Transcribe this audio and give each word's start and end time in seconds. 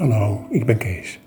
Hallo, 0.00 0.46
ik 0.50 0.66
ben 0.66 0.76
Kees. 0.76 1.20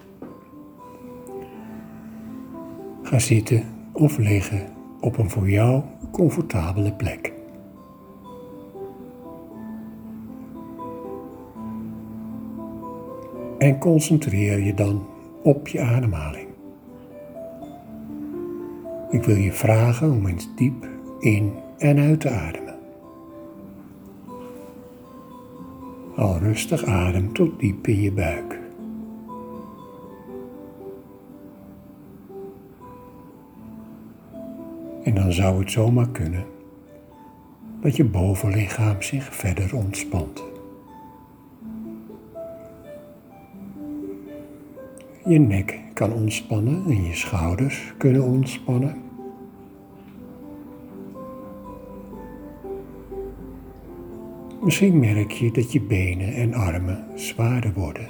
Ga 3.04 3.20
zitten 3.20 3.64
of 3.92 4.18
liggen 4.18 4.62
op 5.00 5.18
een 5.18 5.30
voor 5.30 5.50
jou 5.50 5.84
comfortabele 6.12 6.94
plek. 6.94 7.34
En 13.58 13.80
concentreer 13.80 14.60
je 14.60 14.74
dan 14.74 15.06
op 15.44 15.68
je 15.68 15.80
ademhaling. 15.80 16.48
Ik 19.10 19.24
wil 19.24 19.36
je 19.36 19.52
vragen 19.52 20.12
om 20.12 20.28
eens 20.28 20.50
diep 20.56 20.88
in 21.20 21.54
en 21.78 22.00
uit 22.00 22.20
te 22.20 22.30
ademen. 22.30 22.76
Al 26.16 26.38
rustig 26.38 26.86
adem 26.86 27.34
tot 27.34 27.60
diep 27.60 27.88
in 27.88 28.02
je 28.02 28.12
buik. 28.12 28.53
En 35.04 35.16
dan 35.16 35.34
zou 35.34 35.60
het 35.60 35.72
zomaar 35.72 36.10
kunnen 36.10 36.46
dat 37.82 37.96
je 37.96 38.04
bovenlichaam 38.04 39.02
zich 39.02 39.36
verder 39.36 39.76
ontspant. 39.76 40.44
Je 45.26 45.40
nek 45.40 45.80
kan 45.94 46.14
ontspannen 46.14 46.84
en 46.86 47.04
je 47.04 47.16
schouders 47.16 47.94
kunnen 47.98 48.24
ontspannen. 48.24 49.02
Misschien 54.62 55.00
merk 55.00 55.32
je 55.32 55.52
dat 55.52 55.72
je 55.72 55.82
benen 55.82 56.34
en 56.34 56.54
armen 56.54 57.06
zwaarder 57.16 57.74
worden. 57.74 58.08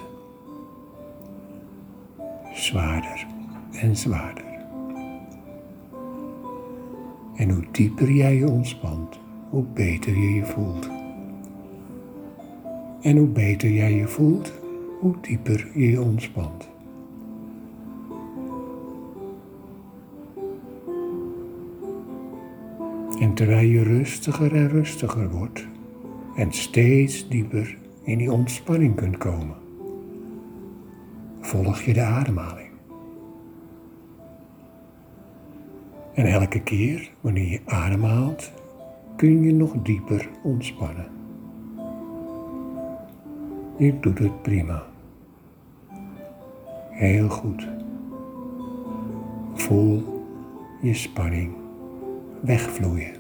Zwaarder 2.54 3.26
en 3.72 3.96
zwaarder. 3.96 4.43
En 7.36 7.50
hoe 7.50 7.64
dieper 7.72 8.12
jij 8.12 8.36
je 8.36 8.50
ontspant, 8.50 9.20
hoe 9.50 9.64
beter 9.74 10.18
je 10.18 10.34
je 10.34 10.46
voelt. 10.46 10.90
En 13.02 13.18
hoe 13.18 13.28
beter 13.28 13.72
jij 13.72 13.94
je 13.94 14.08
voelt, 14.08 14.54
hoe 15.00 15.16
dieper 15.22 15.72
je 15.74 15.92
je 15.92 16.02
ontspant. 16.02 16.72
En 23.20 23.34
terwijl 23.34 23.68
je 23.68 23.84
rustiger 23.84 24.56
en 24.56 24.70
rustiger 24.70 25.30
wordt 25.30 25.68
en 26.36 26.52
steeds 26.52 27.30
dieper 27.30 27.78
in 28.04 28.18
die 28.18 28.32
ontspanning 28.32 28.96
kunt 28.96 29.18
komen, 29.18 29.56
volg 31.42 31.82
je 31.82 31.94
de 31.94 32.02
ademhaling. 32.02 32.73
En 36.14 36.26
elke 36.26 36.62
keer 36.62 37.12
wanneer 37.22 37.50
je 37.50 37.62
ademhaalt, 37.66 38.52
kun 39.16 39.42
je 39.42 39.54
nog 39.54 39.74
dieper 39.84 40.30
ontspannen. 40.44 41.08
Je 43.78 44.00
doet 44.00 44.20
het 44.20 44.42
prima. 44.42 44.84
Heel 46.90 47.30
goed. 47.30 47.68
Voel 49.54 50.24
je 50.82 50.94
spanning 50.94 51.54
wegvloeien. 52.42 53.16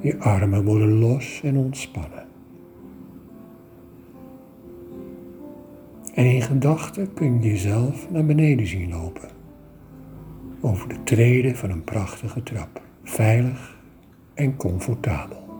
Je 0.00 0.18
armen 0.18 0.64
worden 0.64 0.98
los 0.98 1.40
en 1.42 1.56
ontspannen. 1.56 2.27
En 6.18 6.24
in 6.24 6.42
gedachten 6.42 7.14
kun 7.14 7.42
je 7.42 7.48
jezelf 7.48 8.10
naar 8.10 8.24
beneden 8.24 8.66
zien 8.66 8.88
lopen. 8.88 9.28
Over 10.60 10.88
de 10.88 11.02
treden 11.02 11.56
van 11.56 11.70
een 11.70 11.84
prachtige 11.84 12.42
trap. 12.42 12.82
Veilig 13.02 13.76
en 14.34 14.56
comfortabel. 14.56 15.58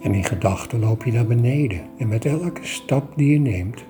En 0.00 0.14
in 0.14 0.24
gedachten 0.24 0.80
loop 0.80 1.04
je 1.04 1.12
naar 1.12 1.26
beneden. 1.26 1.80
En 1.98 2.08
met 2.08 2.24
elke 2.24 2.64
stap 2.64 3.16
die 3.16 3.32
je 3.32 3.38
neemt, 3.38 3.84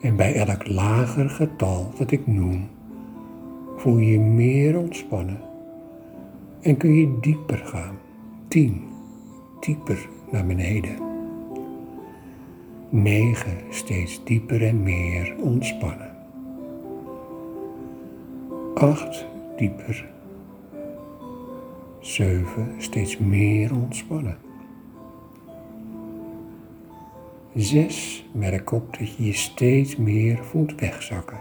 en 0.00 0.16
bij 0.16 0.34
elk 0.34 0.68
lager 0.68 1.30
getal 1.30 1.92
dat 1.98 2.10
ik 2.10 2.26
noem, 2.26 2.68
voel 3.76 3.98
je 3.98 4.18
meer 4.18 4.78
ontspannen. 4.78 5.40
En 6.60 6.76
kun 6.76 6.94
je 6.94 7.18
dieper 7.20 7.58
gaan. 7.58 7.96
Tien, 8.48 8.92
dieper 9.64 10.08
naar 10.30 10.46
beneden. 10.46 10.96
Negen, 12.88 13.58
steeds 13.70 14.24
dieper 14.24 14.66
en 14.66 14.82
meer 14.82 15.34
ontspannen. 15.38 16.16
Acht, 18.74 19.26
dieper. 19.56 20.10
Zeven, 22.00 22.74
steeds 22.78 23.18
meer 23.18 23.74
ontspannen. 23.74 24.36
Zes, 27.54 28.26
merk 28.32 28.72
op 28.72 28.98
dat 28.98 29.16
je 29.16 29.24
je 29.24 29.32
steeds 29.32 29.96
meer 29.96 30.44
voelt 30.44 30.80
wegzakken. 30.80 31.40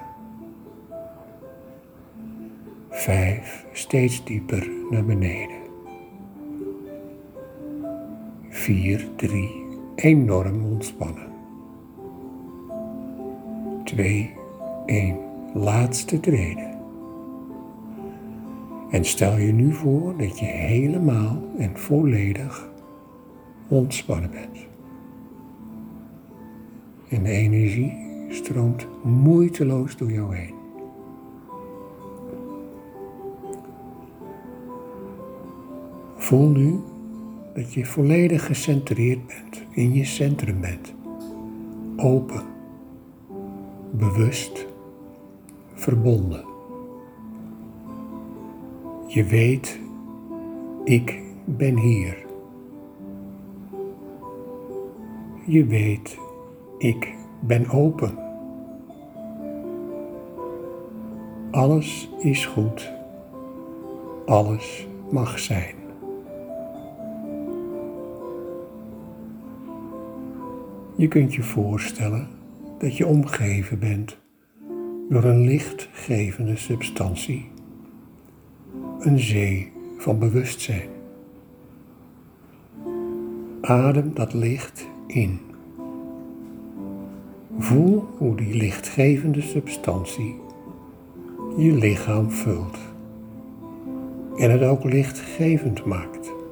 Vijf, 2.90 3.66
steeds 3.72 4.26
dieper 4.26 4.70
naar 4.90 5.06
beneden. 5.06 5.63
Vier, 8.64 9.08
drie, 9.16 9.66
enorm 9.96 10.64
ontspannen. 10.64 11.32
Twee, 13.84 14.34
één, 14.86 15.18
laatste 15.54 16.20
treden. 16.20 16.80
En 18.90 19.06
stel 19.06 19.38
je 19.38 19.52
nu 19.52 19.74
voor 19.74 20.18
dat 20.18 20.40
je 20.40 20.46
helemaal 20.46 21.38
en 21.58 21.78
volledig 21.78 22.70
ontspannen 23.68 24.32
bent. 24.32 24.68
En 27.10 27.24
de 27.24 27.32
energie 27.32 27.94
stroomt 28.30 28.88
moeiteloos 29.04 29.98
door 29.98 30.12
jou 30.12 30.36
heen. 30.36 30.54
Voel 36.16 36.50
nu 36.50 36.80
dat 37.54 37.74
je 37.74 37.86
volledig 37.86 38.46
gecentreerd 38.46 39.28
bent, 39.28 39.64
in 39.72 39.94
je 39.94 40.06
centrum 40.06 40.62
bent. 40.62 40.94
Open, 41.96 42.44
bewust, 43.92 44.68
verbonden. 45.74 46.46
Je 49.08 49.24
weet, 49.24 49.80
ik 50.84 51.22
ben 51.46 51.78
hier. 51.78 52.18
Je 55.46 55.66
weet, 55.66 56.18
ik 56.78 57.14
ben 57.40 57.70
open. 57.70 58.18
Alles 61.52 62.10
is 62.20 62.46
goed. 62.46 62.92
Alles 64.26 64.88
mag 65.10 65.40
zijn. 65.40 65.83
Je 70.96 71.08
kunt 71.08 71.34
je 71.34 71.44
voorstellen 71.44 72.28
dat 72.78 72.98
je 72.98 73.06
omgeven 73.06 73.80
bent 73.80 74.18
door 75.10 75.24
een 75.24 75.42
lichtgevende 75.42 76.56
substantie, 76.56 77.50
een 79.00 79.20
zee 79.20 79.72
van 79.98 80.20
bewustzijn. 80.20 80.90
Adem 83.62 84.12
dat 84.14 84.34
licht 84.34 84.88
in. 85.08 85.40
Voel 87.58 88.04
hoe 88.18 88.36
die 88.36 88.58
lichtgevende 88.58 89.42
substantie 89.42 90.36
je 91.58 91.74
lichaam 91.74 92.32
vult 92.32 92.78
en 94.38 94.52
het 94.52 94.64
ook 94.64 94.84
lichtgevend 94.84 95.86
maakt. 95.86 96.43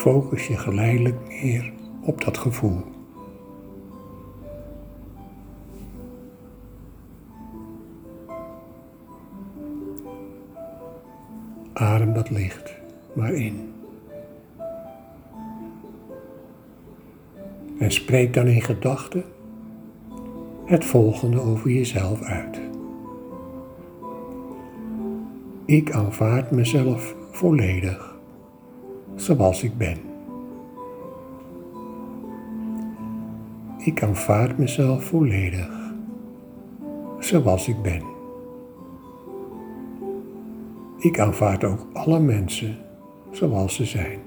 Focus 0.00 0.46
je 0.46 0.56
geleidelijk 0.56 1.28
meer 1.28 1.72
op 2.02 2.24
dat 2.24 2.38
gevoel. 2.38 2.82
Adem 11.72 12.12
dat 12.12 12.30
licht 12.30 12.74
maar 13.12 13.32
in. 13.32 13.72
En 17.78 17.90
spreek 17.90 18.34
dan 18.34 18.46
in 18.46 18.62
gedachten 18.62 19.24
het 20.64 20.84
volgende 20.84 21.40
over 21.40 21.70
jezelf 21.70 22.22
uit. 22.22 22.60
Ik 25.64 25.92
aanvaard 25.92 26.50
mezelf 26.50 27.14
volledig, 27.30 28.09
zoals 29.14 29.62
ik 29.62 29.76
ben. 29.78 29.96
Ik 33.78 34.02
aanvaard 34.02 34.58
mezelf 34.58 35.04
volledig, 35.04 35.92
zoals 37.18 37.68
ik 37.68 37.82
ben. 37.82 38.02
Ik 40.98 41.18
aanvaard 41.18 41.64
ook 41.64 41.86
alle 41.92 42.20
mensen 42.20 42.76
zoals 43.30 43.74
ze 43.74 43.84
zijn. 43.84 44.18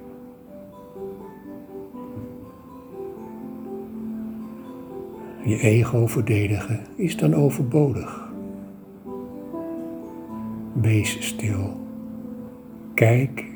Je 5.44 5.60
ego 5.60 6.08
verdedigen 6.08 6.80
is 6.96 7.18
dan 7.18 7.34
overbodig. 7.34 8.32
Wees 10.74 11.28
stil. 11.28 11.78
Kijk, 12.94 13.53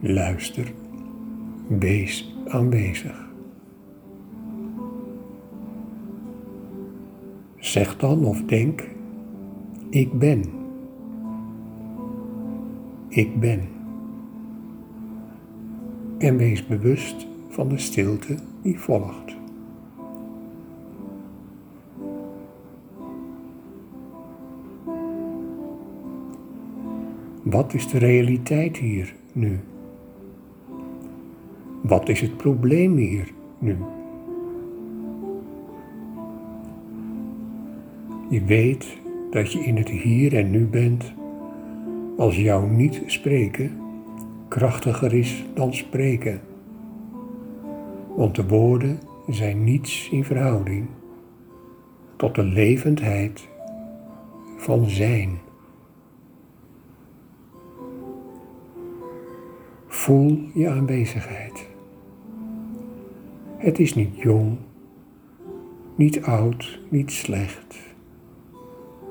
luister, 0.00 0.72
wees 1.68 2.34
aanwezig. 2.46 3.26
Zeg 7.56 7.96
dan 7.96 8.24
of 8.24 8.42
denk, 8.42 8.88
ik 9.90 10.18
ben. 10.18 10.42
Ik 13.08 13.40
ben. 13.40 13.68
En 16.18 16.36
wees 16.36 16.66
bewust 16.66 17.26
van 17.48 17.68
de 17.68 17.78
stilte 17.78 18.36
die 18.62 18.78
volgt. 18.78 19.36
Wat 27.42 27.74
is 27.74 27.88
de 27.88 27.98
realiteit 27.98 28.76
hier 28.76 29.14
nu? 29.32 29.60
Wat 31.88 32.08
is 32.08 32.20
het 32.20 32.36
probleem 32.36 32.96
hier 32.96 33.32
nu? 33.58 33.76
Je 38.30 38.44
weet 38.44 38.98
dat 39.30 39.52
je 39.52 39.58
in 39.58 39.76
het 39.76 39.88
hier 39.88 40.36
en 40.36 40.50
nu 40.50 40.66
bent 40.66 41.12
als 42.16 42.36
jouw 42.36 42.66
niet 42.66 43.02
spreken 43.06 43.80
krachtiger 44.48 45.14
is 45.14 45.44
dan 45.54 45.74
spreken. 45.74 46.40
Want 48.16 48.34
de 48.34 48.46
woorden 48.46 48.98
zijn 49.28 49.64
niets 49.64 50.08
in 50.10 50.24
verhouding 50.24 50.86
tot 52.16 52.34
de 52.34 52.42
levendheid 52.42 53.48
van 54.56 54.88
zijn. 54.88 55.38
Voel 59.86 60.38
je 60.54 60.68
aanwezigheid. 60.68 61.76
Het 63.58 63.78
is 63.78 63.94
niet 63.94 64.16
jong, 64.16 64.58
niet 65.94 66.22
oud, 66.22 66.80
niet 66.88 67.10
slecht, 67.10 67.78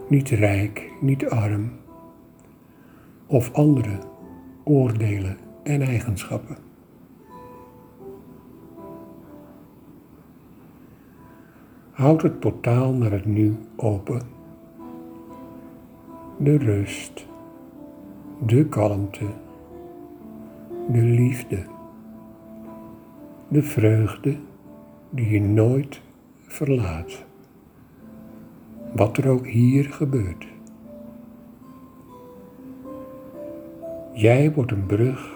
niet 0.08 0.30
rijk, 0.30 0.92
niet 1.02 1.30
arm 1.30 1.72
of 3.26 3.54
andere 3.54 4.00
oordelen 4.64 5.38
en 5.64 5.82
eigenschappen. 5.82 6.58
Houd 11.92 12.22
het 12.22 12.40
portaal 12.40 12.94
naar 12.94 13.12
het 13.12 13.26
nu 13.26 13.56
open. 13.76 14.22
De 16.38 16.58
rust, 16.58 17.28
de 18.46 18.66
kalmte 18.66 19.26
de 20.88 21.02
liefde, 21.02 21.64
de 23.48 23.64
vreugde 23.64 24.36
die 25.10 25.30
je 25.30 25.42
nooit 25.42 26.02
verlaat. 26.42 27.26
Wat 28.96 29.18
er 29.18 29.30
ook 29.30 29.48
hier 29.48 29.84
gebeurt. 29.84 30.48
Jij 34.14 34.54
wordt 34.54 34.72
een 34.72 34.86
brug 34.86 35.36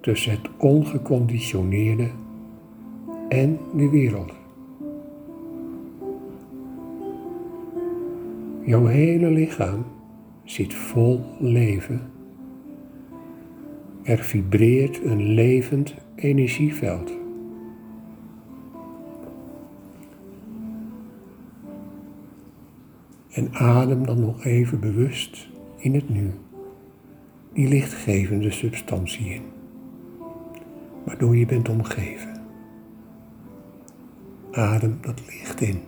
tussen 0.00 0.30
het 0.30 0.50
ongeconditioneerde 0.58 2.10
en 3.28 3.58
de 3.76 3.88
wereld. 3.88 4.32
Jouw 8.62 8.86
hele 8.86 9.30
lichaam 9.30 9.84
zit 10.44 10.74
vol 10.74 11.24
leven 11.38 12.00
er 14.08 14.18
vibreert 14.18 15.04
een 15.04 15.22
levend 15.22 15.94
energieveld. 16.14 17.17
En 23.38 23.54
adem 23.54 24.06
dan 24.06 24.20
nog 24.20 24.44
even 24.44 24.80
bewust 24.80 25.48
in 25.76 25.94
het 25.94 26.08
nu, 26.08 26.30
die 27.52 27.68
lichtgevende 27.68 28.50
substantie 28.50 29.26
in, 29.26 29.42
waardoor 31.04 31.36
je 31.36 31.46
bent 31.46 31.68
omgeven. 31.68 32.40
Adem 34.52 34.98
dat 35.00 35.20
licht 35.26 35.60
in. 35.60 35.80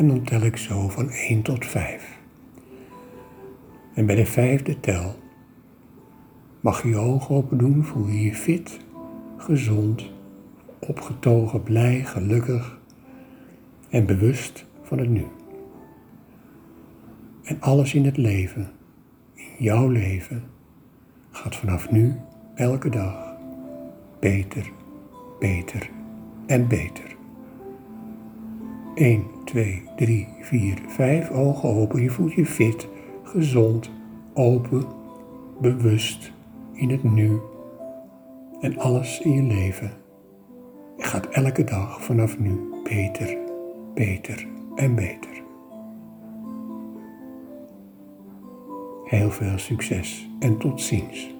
En 0.00 0.08
dan 0.08 0.22
tel 0.22 0.40
ik 0.40 0.56
zo 0.56 0.88
van 0.88 1.10
1 1.10 1.42
tot 1.42 1.66
5. 1.66 2.18
En 3.94 4.06
bij 4.06 4.14
de 4.14 4.26
vijfde 4.26 4.80
tel 4.80 5.14
mag 6.60 6.82
je 6.82 6.88
je 6.88 6.96
ogen 6.96 7.34
open 7.34 7.58
doen, 7.58 7.84
voel 7.84 8.06
je 8.06 8.20
je 8.20 8.34
fit, 8.34 8.80
gezond, 9.36 10.10
opgetogen, 10.78 11.62
blij, 11.62 12.04
gelukkig 12.04 12.78
en 13.88 14.06
bewust 14.06 14.66
van 14.82 14.98
het 14.98 15.08
nu. 15.08 15.26
En 17.42 17.60
alles 17.60 17.94
in 17.94 18.04
het 18.04 18.16
leven, 18.16 18.70
in 19.34 19.44
jouw 19.58 19.88
leven, 19.88 20.42
gaat 21.30 21.56
vanaf 21.56 21.90
nu 21.90 22.14
elke 22.54 22.88
dag 22.88 23.36
beter, 24.20 24.70
beter 25.38 25.90
en 26.46 26.68
beter. 26.68 27.18
1, 28.94 29.24
2, 29.44 29.82
3, 29.96 30.28
4, 30.40 30.78
5 30.86 31.30
ogen 31.30 31.68
open. 31.68 32.02
Je 32.02 32.10
voelt 32.10 32.32
je 32.32 32.46
fit, 32.46 32.88
gezond, 33.22 33.90
open, 34.34 34.84
bewust 35.60 36.32
in 36.72 36.90
het 36.90 37.02
nu. 37.02 37.40
En 38.60 38.78
alles 38.78 39.20
in 39.20 39.32
je 39.32 39.42
leven 39.42 39.90
gaat 40.96 41.26
elke 41.26 41.64
dag 41.64 42.04
vanaf 42.04 42.38
nu 42.38 42.60
beter, 42.84 43.38
beter 43.94 44.46
en 44.74 44.94
beter. 44.94 45.42
Heel 49.04 49.30
veel 49.30 49.58
succes 49.58 50.30
en 50.38 50.58
tot 50.58 50.80
ziens. 50.80 51.39